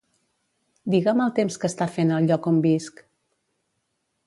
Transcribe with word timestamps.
Digue'm 0.93 1.21
el 1.25 1.33
temps 1.41 1.59
que 1.63 1.69
està 1.73 1.87
fent 1.99 2.15
al 2.17 2.31
lloc 2.33 2.51
on 2.55 2.59
visc. 2.69 3.05